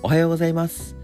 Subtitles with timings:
[0.00, 0.94] おはようございます。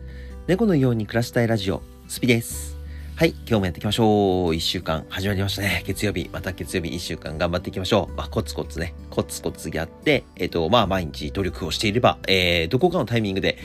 [0.46, 2.78] 猫のように暮らしたいラジオ、スピです。
[3.16, 4.54] はい、今日もやっていきましょう。
[4.54, 5.82] 一週間始まりましたね。
[5.84, 8.14] 月曜日、また月曜日一週間頑張っていきましょう。
[8.14, 13.58] まあ、コツコツね、コツコツやって、えっ、と、まあ、毎日努力をしていれば、えー、どこかのタイミングで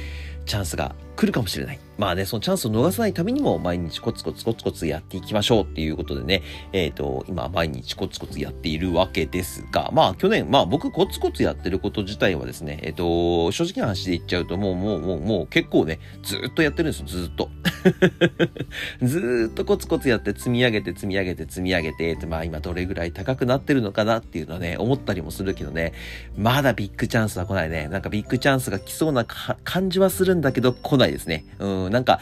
[0.47, 1.79] チャンスが来るかもしれない。
[1.97, 17.49] まあね、そのチャンスを逃さないためにも、毎日コツコツコツコツやっていきましょうっていうことでね、えっ、と、今、毎日コツコツやっているわけですが、まあ、去年、まあ、僕、コツコツやってること自体はですね、えっ、と、正直な話で言っちゃうと、もう、もう、もう、もう、結構ね、ずっとやってるんですよ、ずっと。
[19.03, 25.93] ずっとコツコツやって積み上げて積み上げて積み上げてまあ今どれぐらい高くなってるのかなっていうのはね思ったりもするけどね。
[26.37, 27.87] まだビッグチャンスは来ないね。
[27.87, 31.08] なんかビッグチャンスが来そうな感じはするんだけど来ない。
[31.11, 31.45] ですね。
[31.59, 32.19] うんなんか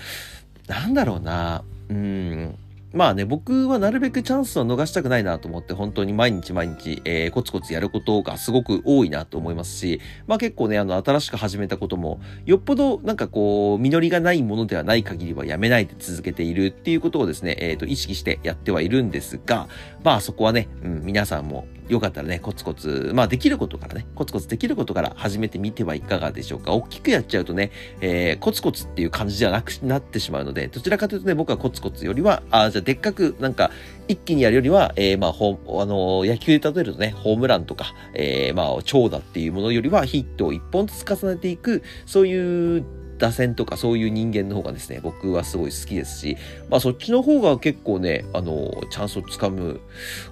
[0.68, 1.64] なんだろうな。
[1.90, 2.58] うん。
[2.94, 19.67] まあね、僕はなるべくチャンスを逃したくないなと思って、本当に毎日毎日、えーコツコツやることがすごく多いなと思いますし、まあ結構ね、あの、新しく始めたことも、よっぽどなんかこう、実りがないものではない限りはやめないで続けているっていうことをですね、えっ、と、意識してやってはいるんですが、
[20.04, 26.73] まあそこはね、うん、皆さんもよかったらね、コツコツ、まあできることからね、コツコツできることから始めてみてはいかがでしょうか。
[26.73, 27.71] 大きくやっちゃうとね、
[28.02, 33.71] えーコツコツっていう感じじゃなくなってしまうので、どちらかというとね、僕はコツコツよりは、あじゃあでっかくなんか
[34.08, 42.83] 一気にやるよりは、えーまあ、ほあのー野球で例えるとね、ホームランとか、えーまあ、長打っていうものよりはヒットを一本ずつ重ねていく、そういう
[43.18, 46.38] 打線とかそういう人間の方がですね、僕はすごい好きですし、
[46.70, 49.82] まあそっちの方が結構ね、あのチャンスをつかむ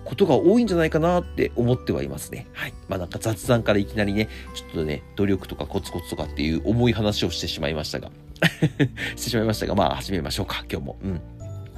[0.03, 2.47] ことが多いんじゃないかなって思ってはいますね。
[2.53, 2.73] はい。
[2.87, 8.11] まあなんか雑談からいきなりね、ちょっとね、努力とかコツコツとかっていう重い話をしてしまいましたが、
[9.15, 10.97] してしまいましたが、まあ始めましょうか、今日も。
[11.03, 11.34] うん。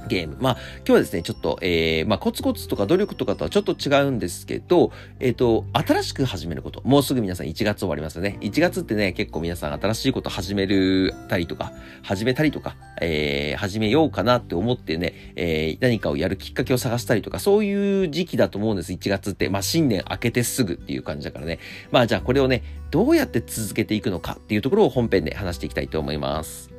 [0.08, 0.36] ゲーム。
[0.40, 6.82] まあ、今日はですね、ちょっと、えー、まあ、コツコツとか努力とかとはちょっと違うんですけど、えっ、と、新しく始めること。
[6.84, 8.38] もうすぐ皆さん1月終わりますよね。
[8.40, 19.48] 1月ってね、結構皆さん新しいこと始めるたりとか、始めたりとか、えー、始めようかなって思ってね、えー、何かをやるきっかけを探したりとか、そういう時期だと思うんです、1月って。
[19.48, 21.58] まあ、新年明けてすぐっていう感じだからね。
[21.90, 26.77] まあ、じゃあこれをね、どうやって続けていくのかっていうところを本編で話していきたいと思います。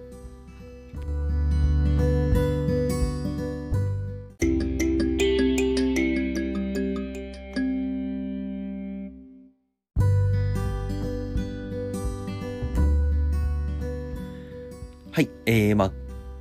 [15.12, 15.30] はい。
[15.46, 15.92] えー、まあ、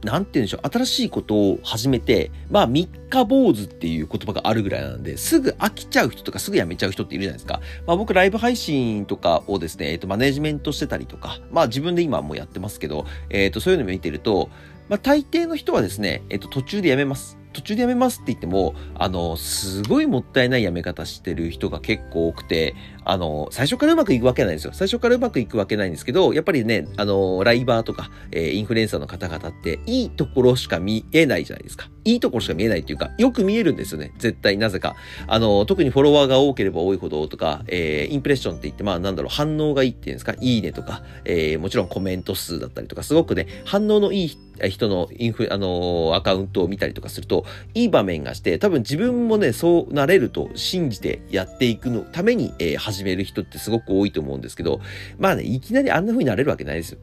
[0.04, 0.68] なんて言うんでしょう。
[0.68, 7.60] 新しいことを始めて、まあ、三日坊主っていう言葉があるぐらいなんで、すぐ飽きちゃう人とかすぐ辞めちゃう人っているじゃないですか。
[7.86, 14.50] まあ、僕、ライブ配信とかをですね、えっ、と、マネジメントしてたりとか、まあ、自分で今もやってますけど、えっ、と、そういうのを見てると、
[14.88, 17.38] まあ、大抵の人はですね、えっ、と、途中でやめます。
[17.52, 24.72] 途中でやめますって言っても、あの、すごいもったいないやめ方してる人が結構多くて、あの、最初からうまくいくわけないんですよ。
[24.72, 31.88] 最初からうまくいくわけないんですけど、やっぱりね、あの、ライバーとか、えーインフルエンサーの方々って、いいところしか見えないじゃないですか。
[32.04, 34.12] いいところしか見えないっていうか、よく見えるんですよね。
[34.18, 34.94] 絶対、なぜか。
[35.26, 54.80] あの、特にフォロワーが多ければ多いほどとか、えーインプレッションって言って、まあ、なんだろう、反応がいいっていうんですか、いいねとか、えーもちろんコメント数だったりとか、すごくね、反応のいい人人のインフ、あのアカウントを見たりとかすると、いい場面がして、多分自分もね、そうなれると信じてやっていくのために、えー始める人ってすごく多いと思うんですけど、
[55.18, 56.98] まあね、いきなりあんな風になれるわけないですよ。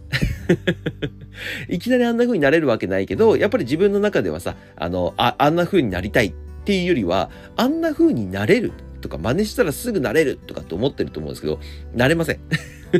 [1.70, 6.34] いきなりあんな風になれるわけないけど、やっぱり自分の中ではさ、あの、あ、あんな風になりたいっ
[6.66, 8.74] ていうよりは、あんな風になれる
[9.06, 11.60] とか、真似したらすぐなれるとかって思ってると思うんですけど、
[11.94, 12.40] なれません。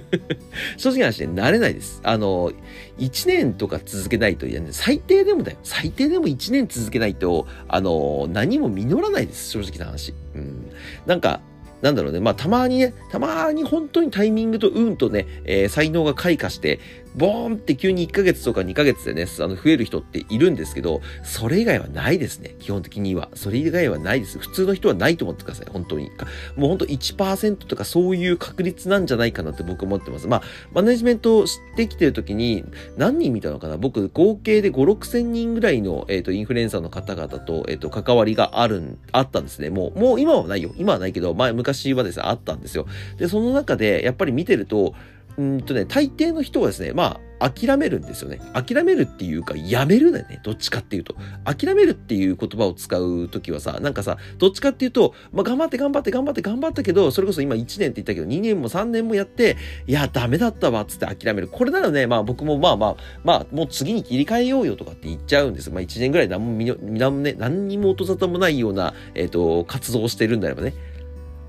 [0.78, 2.00] 正直な話で、なれないです。
[2.04, 2.52] あの、
[3.00, 5.58] 1年とか続けないと、いや、ね最低でもだよ。
[5.64, 9.50] 最低でも1年続けないと、あの、何も実らないです。
[9.50, 10.14] 正直な話。
[10.36, 10.70] うん。
[11.08, 11.42] なんか、
[11.82, 12.20] なんだろうね。
[12.20, 16.80] まあ、たまにね、たまに本当にタイミングと運とね、えー才能が開花して、
[17.16, 22.56] ボーンって急に1ヶ月とか2ヶ月でね、あの、増える人っているんですけど、それ以外はないですね。
[22.60, 23.30] 基本的には。
[23.36, 24.38] それ以外はないです。
[24.38, 25.68] 普通の人はないと思ってください。
[25.72, 26.12] 本当に。
[26.56, 30.28] もう本当1%とかそういう確率なんじゃないかなって僕思ってます。
[30.28, 32.66] まあ、マネジメントをしてきてる時に、
[32.98, 33.78] 何人見たのかな？
[33.78, 39.70] 僕、合計で5、6千人ぐらいの、えっ、と、インフルエンサーの方々と、えっ、と、関わりがあるん、あったんですね。
[39.70, 40.74] もう、もう今はないよ。
[40.76, 42.88] 今はないけど、前、昔はですね、あったんですよ。
[43.18, 44.94] で、その中で、やっぱり見てると、
[45.38, 48.40] うんとね、大抵の人はですね、まあ、諦めるんですよね。
[48.54, 50.40] 諦めるっていうか、やめるだよね。
[50.44, 51.16] どっちかっていうと。
[51.44, 61.50] 諦めるっていう言葉を使うときはさ、なんかさ、どっちかっていうと、まあ、頑張って頑張って頑張って頑張ったけど、それこそ今1年って言ったけど、2年も3年もやって、いや、ダメだったわ、つって諦める。
[61.50, 65.70] これならね、まあ僕もまあまあ、まあ、もう次に切り替えようよとかって言っちゃうんです。
[65.70, 70.74] まあ1年ぐらい何も、何もね、何にも音沙汰もないような、えっ、と、活動をしてるんであればね。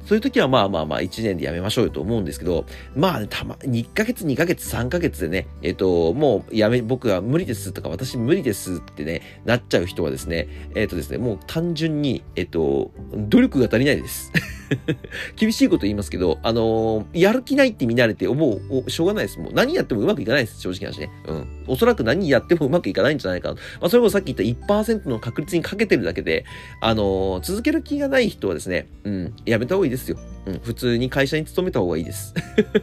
[0.06, 2.64] そういう時はまあまあまあ1年でやめましょうよと思うんですけど、
[2.94, 14.32] まあ、ね、たま、1ヶ月、2ヶ月、3ヶ月でね、えっ、と、もうやめ、僕は無理ですとか、私無理ですってね、なっちゃう人はですね、えっ、とですね、もう単純に、えっ、と、努力が足りないです。
[15.36, 19.38] 厳しいこと言いますけど、あのー、やる気ないって見慣れて、もう、しょうがないです。
[19.38, 20.60] もう何やってもうまくいかないです。
[20.60, 21.10] 正直な話ね。
[21.26, 21.64] うん。
[21.68, 23.54] おそらく何やってもうまくいかないんじゃないかな。
[23.54, 26.44] まあ、それもさっき言った1%の確率にかけてるだけで、
[26.80, 30.18] あのー、続ける気がない人はですね、うん、やめた方がいいですよ。
[30.46, 32.34] うん、普通に会社に勤めた方がいいです。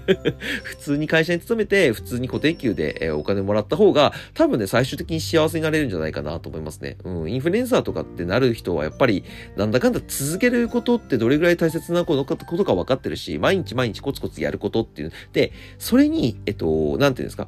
[0.64, 6.98] 普通に会社に勤めて、普通に固定給で、えー、お金もらった方が、多分ね、最終的に幸せになれるんじゃないかなと思いますね。
[7.04, 9.24] うん、インフルエンサーとかってなる人は、やっぱり、
[9.56, 15.12] なんだかんだ続けることってどれぐらい大切なことか分かってるし、毎日毎日コツコツやることっていう。
[15.32, 17.48] で、それに、えっと、なんていうんですか。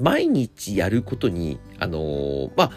[0.00, 2.72] 毎日やることに、あのー、まあ、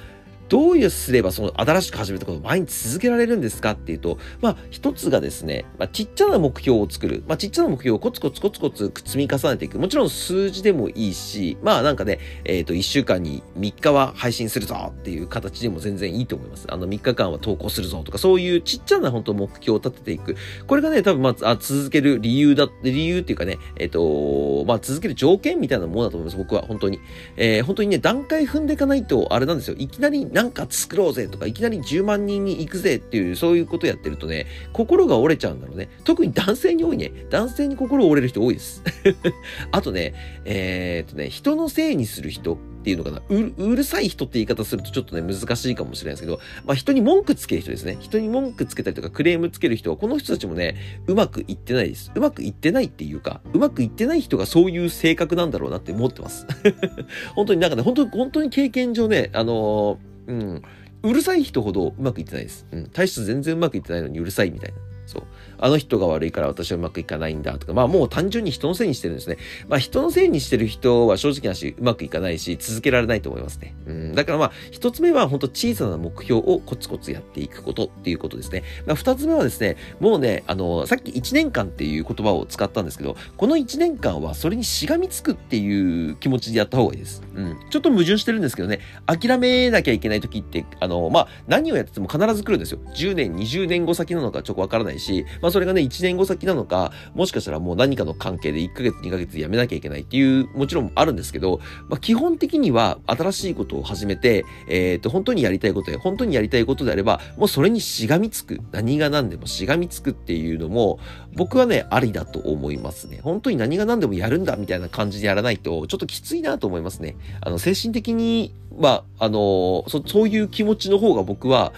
[0.51, 7.23] どういうすればその新しく始めたことを毎日続けられるんですかっていうと、まあ一つがですね、まあちっちゃな目標を作る。
[7.25, 9.79] まあちっちゃな目標をコツコツコツコツ積み重ねていく。
[9.79, 16.67] もちろん数字でもいいし、まあなんかね、えっ、ー、と1週間に3日は配信するぞっていう形でも全然いいと思います。
[16.69, 20.35] あの3日間は投稿するぞとか、そういうちっちゃな本当目標を立てていく。
[20.67, 26.37] これがね、多分まあ続ける理由だ、理由っていうかね、えっ、ー、と、まあ続ける条件みたいなものだと思います。
[26.37, 26.99] 僕は本当に。
[27.37, 29.77] えー、本当にね、段階踏んでいかないとあれなんですよ。
[29.79, 35.87] いきなりなんか作ろうぜとか、いきなり10万人に行くぜっていう、そういうことやってるとね、心が折れちゃうんだろうね。
[36.03, 37.11] 特に男性に多いね。
[37.29, 38.81] 男性に心折れる人多いです。
[39.71, 40.15] あとね、
[40.45, 47.97] えー、っとね、人のせいにする人っていうのかなうる、さい人って言い方するとちょっとね、難しいかもしれないですけど、まあ人に文句つける人ですね。
[47.99, 50.75] 人に文句つけたりとかクレームつける人は、この人たちもね、
[51.05, 52.11] うまくいってないです。
[52.15, 56.47] うまくいってないっていうか、うまくいってない人がそういう性格なんだろうなって思ってます。
[57.35, 60.61] 本当になんかね、本当に、本当に経験上ね、あのー、うん、
[61.03, 62.65] うるさい人ほどうまくいってないです。
[62.71, 62.87] うん。
[62.87, 64.90] 体質全然うまくいってないのにうるさいみたいな。
[65.11, 65.23] そう。
[65.57, 69.37] あの人が悪いから私はうまくいかないんだとか、まあもう単純に人のせいにしてるんですね。
[69.67, 73.75] まあ人のせいにしてる人は正直なしうまくいかないし続けられないと思いますね。
[73.85, 74.15] うん。
[74.15, 78.63] だからまあ一つ目は本当小さな目標をコツコツやっていくことっていうことですね。
[78.85, 87.21] まあ二つ目はですね、もうね、あの、さっき1年間っていう言葉を使ったんですけど、この1年間はそれにしがみつくっていう気持ちでやった方がいいです。
[87.35, 87.57] うん。
[87.69, 92.79] ちょっと矛盾してるんですけどね、諦めなきゃいけない時って、あの、まあ何をやってても必ず来るんですよ。
[92.95, 101.59] 10年、20年後先なのかちょっとわからないし、まあそれがね、1年後先なのか、もしかしたらもう何かの関係で1ヶ月、2ヶ月で辞めなきゃいけないっていう、もちろんあるんですけど、
[101.89, 108.59] まあ、基本的には新しいことを始めて、えっ、ー、と、本当にやりたいことや、本当にやりたいことであれば、もうそれにしがみつく。
[108.71, 110.99] 何が何でもしがみつくっていうのも、
[111.35, 113.19] 僕はね、ありだと思いますね。
[113.23, 117.15] 本当に何が何でもやるんだみたいな感じでやらないと、ちょっときついなと思いますね。
[117.41, 121.73] あの、精神的に、まあ、あのそ、そういう気持ちの方が僕は、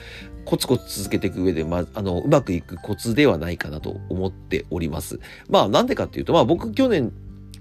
[0.45, 5.19] コツコツ続けていく上で、まあ、の、うまくいくコツではないかなと思っております。
[5.49, 7.11] まあ、なんでかっていうと、まあ、僕去年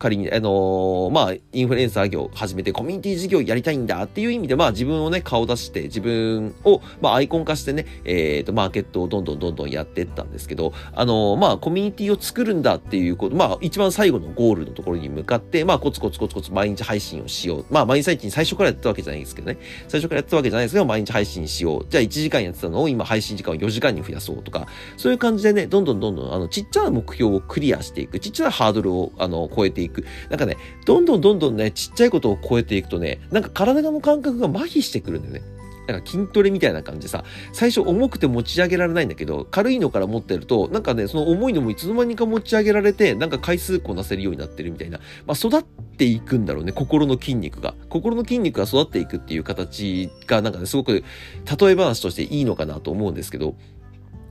[0.02, 17.66] 仮に、あのー、まあ、インフルエンサー業始めてコミュニティ事業やりたいんだっていう意味で、まあ、自分をね、顔出して、自分を、まあ、アイコン化してね、えっ、ー、と、マーケットをどんどんどんどんやっていったんですけど、あのー、まあ、コミュニティを作るんだっていうこと、まあ、一番最後のゴールのところに向かって、まあ、コツコツコツコツ毎日配信をしよう。
[17.70, 19.58] まあ、毎日配信最初からやったわけじゃないですけどね。
[19.87, 21.87] 最初からやったわけじゃないですけど、毎日配信しよう。
[21.88, 24.66] じゃあ、1時間やってたのを今配信時間を4時間に増やそうとか、
[24.96, 28.19] そういう感じでね、どんどんどんどん、あの、ちっちゃな目標をクリアしていく。
[28.19, 29.91] ちっちゃなハードルを、あの、超えていく。
[30.31, 35.43] なんかね、どんどんどんどんね、ちっちゃいことを超えていくとね、なんか体の感覚が麻痺してくるんだよね。
[35.88, 45.00] なんか筋トレみたいな感じでさ、最初重くて持ち上げられないんだけど、軽いのから持ってると、なんかね、その重いのもいつの間にか持ち上げられて、なんか回数こなせるようになってるみたいな。
[45.26, 47.74] まあ、育っていくんだろうね、心の筋肉が。
[47.88, 51.02] 心の筋肉が育っていくっていう形が、なんかね、すごく、
[51.60, 53.56] 例え話としていいのかなと思うんですけど、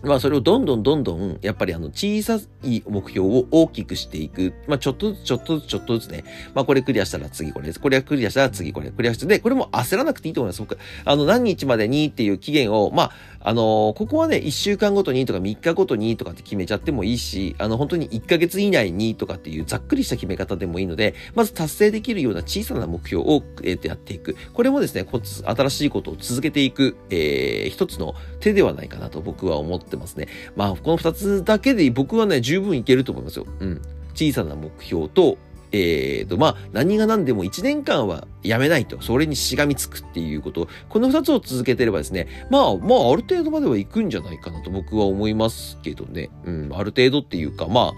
[0.04, 4.54] まあそれをどんどんどんどん、やっぱりあの小さい目標を大きくしていく。
[4.68, 6.24] まあちょっとずつちょっとずつちょっとずつね。
[6.54, 7.80] まあこれクリアしたら次これです。
[7.80, 8.92] これクリアしたら次これ。
[8.92, 10.62] クリアして、で、これも焦らなくていいと思います。
[10.62, 13.12] 僕、あの何日までにっていう期限を、まあ
[13.44, 24.36] あのここはね、1週間ごとにとか3日ごとにとかって決めちゃってもいいし、あの本当に1ヶ月以内にとかっていうざっくりした決め方でもいいので、まず達成できるような小さな目標を、えー、やっていく。
[24.54, 30.28] これもですね、こつ新しいことを続けていく、えー、一つの手ではないかなと僕は思ってますね。
[30.56, 33.46] まあこの二つだけで僕はね、十分いけると思いますよ。
[33.60, 33.82] うん。
[34.14, 35.38] 小さな目標と、
[35.72, 46.30] えーと、まあ、何が何でも1年間はやめないと、それにしがみつくっていうこと、この2つを続けてればですね、まあ、まあ、ある程度までは行くんじゃないかなと僕は思いますけどね。
[46.46, 47.94] うん、ある程度っていうか、まあ、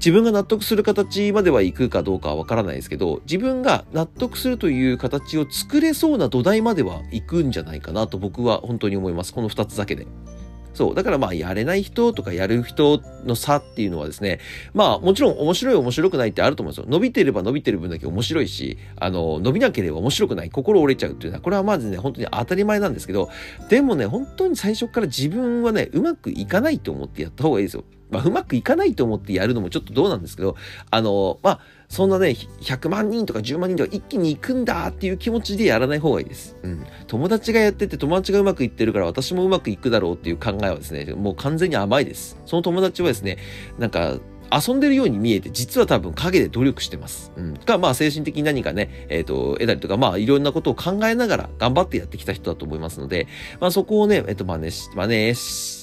[0.00, 9.34] 自分が納得する形までは行くかどうかはわからないですけど、自分が納得するという形を作れそうな土台までは行くんじゃないかなと僕は本当に思います。
[9.34, 10.06] この2つだけで。
[10.72, 10.94] そう。
[10.94, 14.38] だからまあ、やれない人とかやる人の差っていうのはですね、
[14.72, 16.90] まあ、もちろん面白い面白くないってあると思うんですよ。
[16.90, 23.30] 伸びてれば伸びてる分だけ面白いし、あの、伸びなければ面白くない、心折れちゃうっていうのは、これはまずね、本当に当たり前なんですけど、
[23.68, 27.84] でもね、本当に最初から自分はね、うまくいかないと思ってやった方がいいですよ。
[28.10, 30.56] まあ、うまくいかないと思ってやるのもちょっとどうなんですけど、
[30.90, 36.56] あの、まあ、そんなね、100万人とか10万人とか一気に行くんだっていう気持ちでやらない方がいいです。
[36.62, 36.86] うん。
[37.08, 42.38] 友達がやってて友達がうまくいってるから私もうまくいくだろうっていう考えはですね、もう完全に甘いです。
[42.46, 43.38] その友達はですね、
[43.78, 44.18] なんか、
[44.52, 47.32] 遊んでるように見えて、実は多分影で努力してます。
[47.36, 47.56] うん。
[47.56, 53.28] か、まあ精神的に何かね、えっ、ー、と、得たりとか、まあいろんなことを考えながら頑張ってやってきた人だと思いますので、
[53.60, 55.40] まあそこをね、えっ、ー、と、真似し、真似し、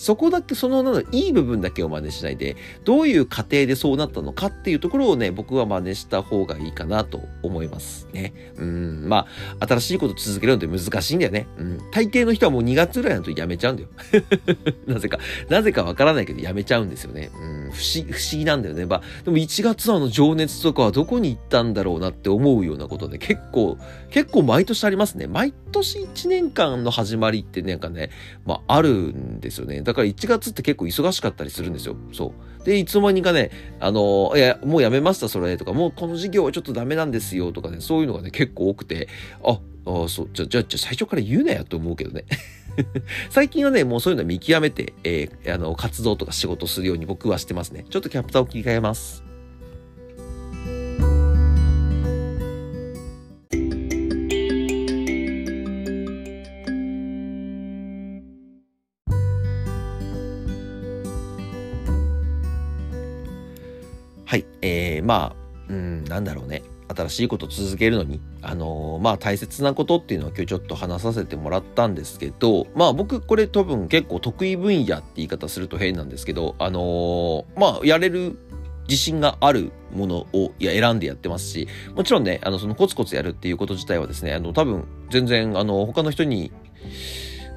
[0.07, 8.33] そこだけ、その、なの、いい部分だけを真似しないで、どういう過程でそうなったのかっていうところをね、僕は真似した方がいいかなと思いますね。
[8.57, 9.07] うん。
[9.07, 9.27] ま
[9.59, 11.47] あ、新しいこと続けるのって難しいんだよね。
[11.57, 11.91] うん。
[11.91, 13.89] 大抵の人はもう2月ぐらいのとやめちゃうんだよ。
[14.87, 15.19] なぜか、
[15.49, 17.29] なぜかわからないけどやめちゃうんですよね。
[17.33, 17.71] うん。
[17.71, 18.85] 不思不思議なんだよね。
[18.85, 23.77] まあ、でも1月のあの情熱とかはどこに行ったんだろうなって思うようなことで、結構、
[24.09, 25.27] 結構毎年ありますね。
[25.27, 28.09] 毎年1年間の始まりってなんかね、
[28.45, 29.81] まあ、あるんですよね。
[29.81, 31.95] だから1月って結構忙しかったりするんですよ。
[32.11, 32.63] そう。
[32.65, 39.07] で、いつの間にかね、あの、いや、もうやめました、それ、とか、もうこの授業はちょっとダメなんですよ、とかね、そういうのがね、結構多くて、
[39.43, 42.25] あ、あそう、じゃ、じゃ、じゃ、最初から言うなよと思うけどね。
[43.29, 47.85] 最近はね、もうそういうの見極めて、えー、あの、活動とか仕事するように僕はしてますね。
[47.89, 49.23] ちょっとキャプターを切り替えます。
[64.25, 64.45] はい。
[64.61, 65.35] えー、まあ、
[65.69, 66.61] うん、なんだろうね。
[66.97, 78.37] 新しいことを続けるのに、あのー、まあ大切なことっていうのは今日ちょっと話させてもらったんですけど、まあ僕これ多分結構得意分野って言い方すると変なんですけど、あのー、まあやれる
[78.87, 86.51] 自信があるものをいや選んでやってますし、もちろんね、あのそのコツコツやるっていうこと自体はですね、あの多分全然あの他の人に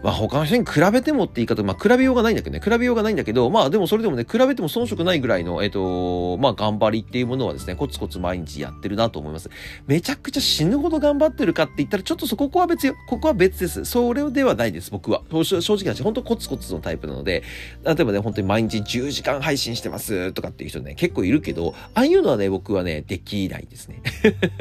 [0.02, 9.50] まあ他の人に比べてもって言い方、まあ比べようがないんだけどね、比べようがないんだけど、まあでもそれでもね、比べても遜色ないぐらいの、えっ、と、まあ頑張りっていうものはですね、コツコツ毎日やってるなと思います。
[9.86, 12.94] めちゃくちゃ死ぬほど頑張ってるかって言ったら、ちょっとそここは別よ。
[13.08, 13.84] ここは別です。
[13.84, 15.22] それではないです、僕は。
[15.30, 17.42] 正直な話、本当コツコツのタイプなので、
[17.84, 24.02] 例えばね、本当に毎日10時間配信してますとかっていう人ね、結構いるけど、ああいうのはね、僕はね、できないですね。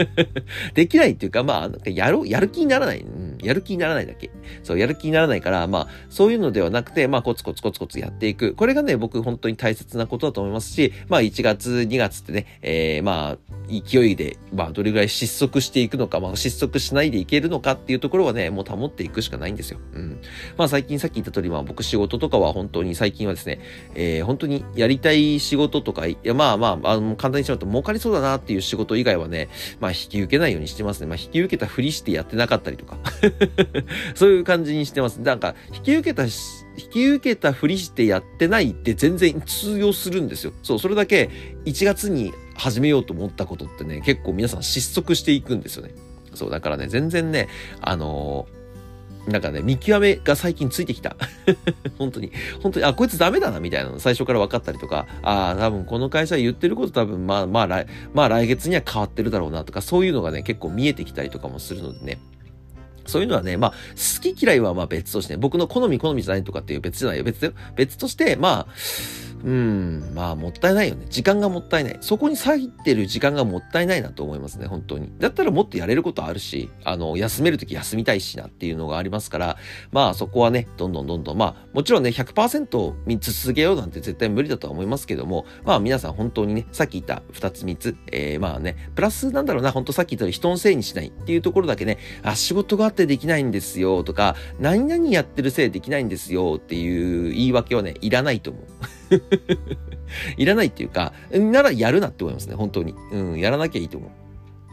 [0.74, 3.00] できないっていうか、まあ、やろう、やる気にならない。
[3.00, 4.30] うん、やる気にならないだけ。
[4.64, 8.54] そう、やる気にならないから、まあ、そういうのではなくて、まあ、コツコツコツコツやっていく。
[8.56, 13.38] これがね、僕本当に大切なことだと思いますし、まあ、1月、2月ってね、えー、まあ、
[13.70, 19.80] 勢いで、まあ、どれぐらい失速していくのか、まあ、失速しないでいけるのかっていうところはね、もう保っていくしかないんですよ。
[19.94, 20.22] うん。
[20.58, 23.60] まあ、最近さっき言った通り、まあ、僕仕事とかは本当に最近はですね、
[23.96, 31.08] えー、本当にやりたい仕事とか、いや、まあまあ、あの、簡単にしちゃうと儲かりそうだなっていう仕事以外はね、まあ、引き受けないようにしてますね。
[31.08, 32.98] まあ、引き受けたふりしてやってなかったりとか
[34.16, 35.18] そういう感じにしてます。
[35.18, 40.54] なんか、引き受けた引き受けたふりしてやってないって全然通用するんですよ。
[40.64, 41.30] そう、それだけ
[41.66, 45.94] 1月に始めようと思ったことってね、結構皆さん失速していくんですよね。
[46.34, 47.48] そう、だからね、全然ね、
[47.82, 48.60] あのー、
[49.32, 51.16] なんかね、見極めが最近ついてきた。
[52.00, 52.32] 本当に。
[52.64, 62.20] 本当に、あ、こいつダメだな、みたいなの最初から分かったりとか、ああ、多分この会社言ってること多分、まあまあ来、まあ来月には変わってるだろうなとか、そういうのがね、結構見えてきたりとかもするのでね。
[63.10, 67.24] そういうのはね、まあ、好き嫌いはまあ別として、ね、僕の好み好みじゃないとかっていう別じゃないよ。
[67.24, 67.54] 別よ。
[67.76, 68.74] 別として、まあ、
[69.44, 71.06] うん、まあもったいないよね。
[71.10, 71.98] 時間がもったいない。
[72.02, 75.12] そこに割ってる時間がもったいないなと思いますね、本当に。
[75.20, 79.58] だったらもっとやれることあるし、あの、休めるとき休みたいしなっていうのがありますから、
[79.92, 98.99] まあそこはね、どんどんどんどん、まあもちろんね、100%見続けようなんて絶対無理だとは思いますけども、まあ皆さん本当にね、さっき言った2つ3つ、えー、まあね、プラスなんだろうな、本当さっき言った人のせいにしないっていうところだけね、あ、仕事があってできないんですよとか、何々やってるせいできないんですよっていう言い訳はね、いらないと思う。
[100.38, 102.94] いらないっていうか、ならやるなって思いますね、本当に。
[103.12, 104.10] うん、やらなきゃいいと思う。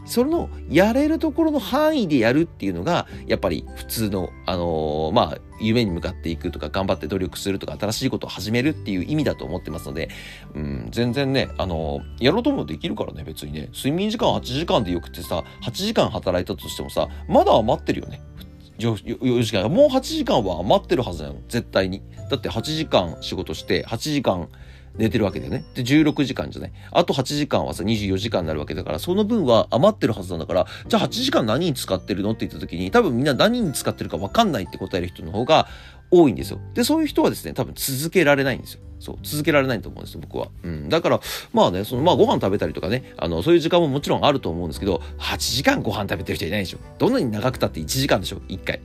[0.07, 10.09] その、やれるところの範囲でやるっていうのが、やっぱり普通の、あのー、まあ、夢に向かっていくとか、頑張って努力するとか、新しいことを始めるっていう意味だと思ってますので、
[10.55, 13.69] うん、全然ね、あのー、やろうと思うとできるからね、別にね。
[13.73, 18.21] 睡眠時間8時間でよくてさ、8時間働いたとしてもさ、まだ余ってるよね。
[18.77, 19.69] 4時間。
[19.69, 21.35] もう8時間は余ってるはずなの。
[21.49, 22.01] 絶対に。
[22.29, 24.49] だって8時間仕事して、8時間
[24.95, 25.63] 寝てるわけだよね。
[25.75, 26.71] で、16時間じゃない。
[26.91, 32.31] あと8時間はさ、24時間になるわけだから、その分は余ってるはずなんだから、じゃあ8時間何に使ってるの？
[32.31, 35.67] って言った時に、多分みんな何に使ってるか分かんないって答える人の方が
[36.11, 36.59] 多いんですよ。
[36.73, 38.81] で、そういう人はですね、多分続けられないんですよ。
[38.99, 40.49] そう、続けられないと思うんですよ、僕は。
[40.63, 40.89] うん。
[40.89, 41.19] だから、
[41.53, 46.79] まあね、その、まあご飯食べたりとかね、あの、そういう時間ももちろんあると思うんですけど、8時間ご飯食べてる人いないでしょ。
[46.97, 48.79] どんなに長くたって1時間でしょ、1回。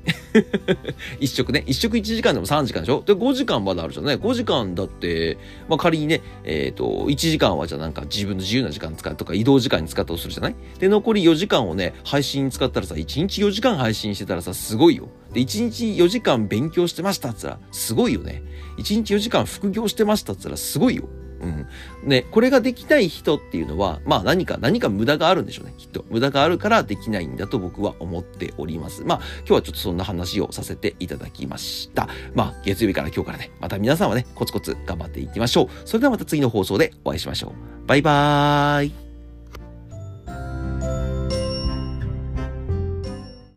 [1.21, 1.64] 1食ね。
[1.67, 3.02] 1食1時間でも3時間でしょ。
[3.07, 4.14] で、5時間まだあるじゃんね。
[4.14, 5.38] 5時間だって、
[5.69, 15.09] まあ仮にね、えっ、ー、と、1時間はじゃあなんか自分の自由な時間使うとか、移動時間に使ったとするじゃないで、残り4時間をね、配信に使ったらさ、1日4時間配信してたらさ、すごいよ。
[15.33, 18.43] で、1日4時間勉強してましたって言ったら、すごいよね。
[18.79, 21.09] 1日4時間副業してましたって言ったら、すごいよ。
[21.43, 21.67] うん。
[22.09, 26.05] ね、これができない人っていうのは、まあ何か、何か無駄があるんでしょうね、きっと。
[26.09, 29.03] 無駄があるからできないんだと僕は思っております。
[29.05, 32.09] まあ今日はちょっとそんな話をさせていただきました。
[32.35, 35.69] まあ月曜日から今日からね、また皆さんはね、コツコツ頑張っていきましょう。
[35.85, 37.87] それではまた次の放送でお会いしましょう。
[37.87, 39.01] バイバーイ。